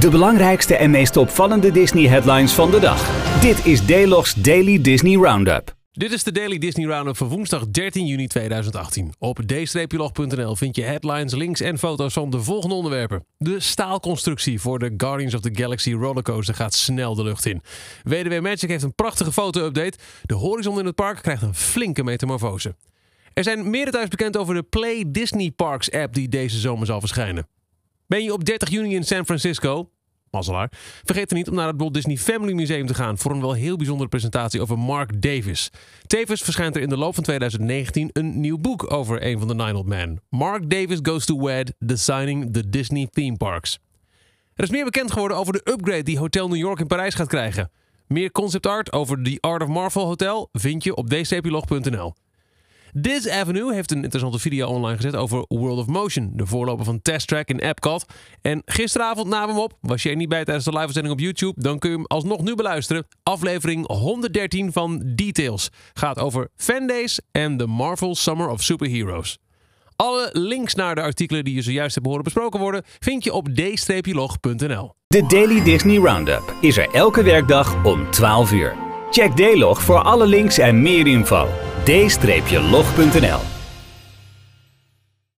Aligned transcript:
De 0.00 0.10
belangrijkste 0.10 0.76
en 0.76 0.90
meest 0.90 1.16
opvallende 1.16 1.70
Disney-headlines 1.70 2.52
van 2.52 2.70
de 2.70 2.80
dag. 2.80 3.30
Dit 3.40 3.66
is 3.66 3.86
Daylogs 3.86 4.34
Daily 4.34 4.80
Disney 4.80 5.14
Roundup. 5.14 5.74
Dit 5.92 6.12
is 6.12 6.24
de 6.24 6.32
Daily 6.32 6.58
Disney 6.58 6.86
Roundup 6.86 7.16
van 7.16 7.28
woensdag 7.28 7.68
13 7.68 8.06
juni 8.06 8.26
2018. 8.26 9.12
Op 9.18 9.38
d-log.nl 9.46 10.56
vind 10.56 10.76
je 10.76 10.82
headlines, 10.82 11.34
links 11.34 11.60
en 11.60 11.78
foto's 11.78 12.12
van 12.12 12.30
de 12.30 12.40
volgende 12.42 12.74
onderwerpen. 12.74 13.24
De 13.36 13.60
staalconstructie 13.60 14.60
voor 14.60 14.78
de 14.78 14.94
Guardians 14.96 15.34
of 15.34 15.40
the 15.40 15.50
Galaxy 15.52 15.92
rollercoaster 15.92 16.54
gaat 16.54 16.74
snel 16.74 17.14
de 17.14 17.22
lucht 17.22 17.46
in. 17.46 17.62
WDW 18.02 18.40
Magic 18.40 18.68
heeft 18.68 18.82
een 18.82 18.94
prachtige 18.94 19.32
foto-update. 19.32 19.98
De 20.22 20.34
horizon 20.34 20.78
in 20.78 20.86
het 20.86 20.94
park 20.94 21.22
krijgt 21.22 21.42
een 21.42 21.54
flinke 21.54 22.04
metamorfose. 22.04 22.74
Er 23.32 23.44
zijn 23.44 23.70
meer 23.70 23.84
details 23.84 24.08
bekend 24.08 24.36
over 24.36 24.54
de 24.54 24.62
Play 24.62 25.04
Disney 25.06 25.50
Parks 25.50 25.90
app 25.90 26.14
die 26.14 26.28
deze 26.28 26.58
zomer 26.58 26.86
zal 26.86 27.00
verschijnen. 27.00 27.46
Ben 28.10 28.24
je 28.24 28.32
op 28.32 28.44
30 28.44 28.70
juni 28.70 28.94
in 28.94 29.04
San 29.04 29.24
Francisco? 29.24 29.90
Mazzelaar. 30.30 30.72
Vergeet 31.04 31.30
er 31.30 31.36
niet 31.36 31.48
om 31.48 31.54
naar 31.54 31.66
het 31.66 31.80
Walt 31.80 31.94
Disney 31.94 32.16
Family 32.16 32.52
Museum 32.52 32.86
te 32.86 32.94
gaan 32.94 33.18
voor 33.18 33.30
een 33.30 33.40
wel 33.40 33.52
heel 33.52 33.76
bijzondere 33.76 34.08
presentatie 34.08 34.60
over 34.60 34.78
Mark 34.78 35.22
Davis. 35.22 35.70
Tevens 36.06 36.42
verschijnt 36.42 36.76
er 36.76 36.82
in 36.82 36.88
de 36.88 36.96
loop 36.96 37.14
van 37.14 37.22
2019 37.22 38.10
een 38.12 38.40
nieuw 38.40 38.58
boek 38.58 38.92
over 38.92 39.26
een 39.26 39.38
van 39.38 39.48
de 39.48 39.54
Nine 39.54 39.76
Old 39.76 39.86
Men. 39.86 40.20
Mark 40.28 40.70
Davis 40.70 40.98
Goes 41.02 41.24
to 41.24 41.40
Wed, 41.40 41.74
Designing 41.78 42.52
the 42.52 42.68
Disney 42.68 43.08
Theme 43.12 43.36
Parks. 43.36 43.78
Er 44.54 44.64
is 44.64 44.70
meer 44.70 44.84
bekend 44.84 45.12
geworden 45.12 45.36
over 45.36 45.52
de 45.52 45.70
upgrade 45.72 46.02
die 46.02 46.18
Hotel 46.18 46.48
New 46.48 46.58
York 46.58 46.80
in 46.80 46.86
Parijs 46.86 47.14
gaat 47.14 47.28
krijgen. 47.28 47.70
Meer 48.06 48.32
concept 48.32 48.66
art 48.66 48.92
over 48.92 49.22
The 49.22 49.38
Art 49.40 49.62
of 49.62 49.68
Marvel 49.68 50.06
Hotel 50.06 50.48
vind 50.52 50.84
je 50.84 50.94
op 50.94 51.10
dcplog.nl. 51.10 52.14
This 53.00 53.28
Avenue 53.28 53.74
heeft 53.74 53.90
een 53.90 54.02
interessante 54.02 54.38
video 54.38 54.68
online 54.68 54.96
gezet 54.96 55.16
over 55.16 55.44
World 55.48 55.78
of 55.78 55.86
Motion, 55.86 56.30
de 56.34 56.46
voorloper 56.46 56.84
van 56.84 57.02
Test 57.02 57.28
Track 57.28 57.48
in 57.48 57.58
Epcot. 57.58 58.04
En 58.42 58.62
gisteravond 58.64 59.28
namen 59.28 59.46
we 59.48 59.52
hem 59.52 59.62
op. 59.62 59.78
Was 59.80 60.02
je 60.02 60.10
er 60.10 60.16
niet 60.16 60.28
bij 60.28 60.44
tijdens 60.44 60.64
de 60.64 60.70
live-uitzending 60.70 61.14
op 61.14 61.20
YouTube, 61.20 61.60
dan 61.60 61.78
kun 61.78 61.90
je 61.90 61.96
hem 61.96 62.06
alsnog 62.06 62.42
nu 62.42 62.54
beluisteren. 62.54 63.06
Aflevering 63.22 63.86
113 63.86 64.72
van 64.72 65.02
Details 65.04 65.68
gaat 65.92 66.18
over 66.18 66.48
Fandays 66.56 67.20
en 67.32 67.56
de 67.56 67.66
Marvel 67.66 68.14
Summer 68.14 68.48
of 68.48 68.62
Superheroes. 68.62 69.38
Alle 69.96 70.30
links 70.32 70.74
naar 70.74 70.94
de 70.94 71.02
artikelen 71.02 71.44
die 71.44 71.54
je 71.54 71.62
zojuist 71.62 71.94
hebt 71.94 72.06
horen 72.06 72.24
besproken 72.24 72.60
worden, 72.60 72.82
vind 72.98 73.24
je 73.24 73.32
op 73.32 73.48
d-log.nl. 73.54 74.92
De 75.06 75.26
Daily 75.26 75.62
Disney 75.62 75.96
Roundup 75.96 76.54
is 76.60 76.76
er 76.76 76.88
elke 76.90 77.22
werkdag 77.22 77.84
om 77.84 78.10
12 78.10 78.52
uur. 78.52 78.74
Check 79.10 79.36
D-log 79.36 79.82
voor 79.82 80.02
alle 80.02 80.26
links 80.26 80.58
en 80.58 80.82
meer 80.82 81.06
info. 81.06 81.69
d-log.nl 81.86 83.59